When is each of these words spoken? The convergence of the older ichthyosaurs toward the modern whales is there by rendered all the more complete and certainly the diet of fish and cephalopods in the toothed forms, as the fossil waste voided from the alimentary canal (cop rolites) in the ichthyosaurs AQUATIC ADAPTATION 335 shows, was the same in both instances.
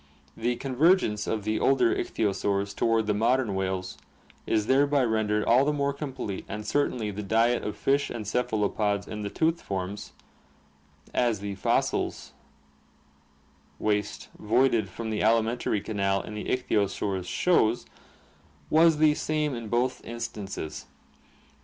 The 0.35 0.55
convergence 0.55 1.27
of 1.27 1.43
the 1.43 1.59
older 1.59 1.93
ichthyosaurs 1.93 2.75
toward 2.75 3.05
the 3.05 3.13
modern 3.13 3.53
whales 3.53 3.99
is 4.47 4.65
there 4.65 4.87
by 4.87 5.03
rendered 5.03 5.43
all 5.43 5.63
the 5.63 5.71
more 5.71 5.93
complete 5.93 6.43
and 6.49 6.65
certainly 6.65 7.11
the 7.11 7.21
diet 7.21 7.61
of 7.63 7.77
fish 7.77 8.09
and 8.09 8.27
cephalopods 8.27 9.07
in 9.07 9.21
the 9.21 9.29
toothed 9.29 9.61
forms, 9.61 10.13
as 11.13 11.39
the 11.39 11.53
fossil 11.53 12.11
waste 13.77 14.29
voided 14.39 14.89
from 14.89 15.11
the 15.11 15.21
alimentary 15.21 15.81
canal 15.81 16.21
(cop 16.23 16.29
rolites) 16.29 16.29
in 16.29 16.33
the 16.33 16.45
ichthyosaurs 16.45 17.27
AQUATIC 17.27 17.27
ADAPTATION 17.27 17.27
335 17.27 17.27
shows, 17.27 17.85
was 18.71 18.97
the 18.97 19.13
same 19.13 19.53
in 19.53 19.67
both 19.67 20.03
instances. 20.03 20.87